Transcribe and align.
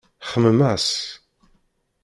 Xemmem-as. 0.31 0.89